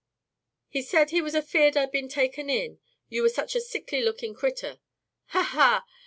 "He 0.67 0.81
said 0.81 1.11
he 1.11 1.21
was 1.21 1.35
'afeared 1.35 1.77
I'd 1.77 1.91
been 1.91 2.09
taken 2.09 2.49
in, 2.49 2.79
you 3.09 3.21
were 3.21 3.29
such 3.29 3.53
a 3.53 3.61
sickly 3.61 4.01
lookin' 4.01 4.33
critter.' 4.33 4.79
Ha! 5.27 5.43
Ha! 5.43 5.85